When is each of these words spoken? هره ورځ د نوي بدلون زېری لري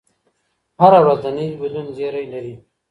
هره 0.81 0.99
ورځ 1.03 1.19
د 1.23 1.27
نوي 1.37 1.55
بدلون 1.61 1.87
زېری 1.97 2.25
لري 2.33 2.53